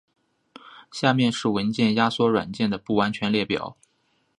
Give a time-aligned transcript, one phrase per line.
[0.91, 3.77] 下面是文件压缩软件的不完全列表。